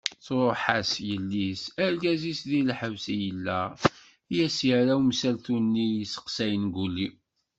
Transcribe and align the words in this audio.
Truḥ-as 0.25 0.91
yelli-s, 1.07 1.63
argaz-is 1.85 2.41
di 2.49 2.61
lḥebs 2.69 3.05
i 3.13 3.15
yella, 3.23 3.61
i 4.35 4.37
as-yerra 4.45 4.95
umsaltu-nni 5.01 5.85
yesteqsayen 5.91 6.65
Guli. 6.75 7.07